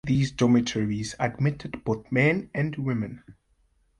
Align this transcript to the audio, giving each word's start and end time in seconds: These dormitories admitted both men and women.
These 0.03 0.31
dormitories 0.31 1.13
admitted 1.19 1.83
both 1.83 2.11
men 2.11 2.49
and 2.55 2.75
women. 2.75 3.21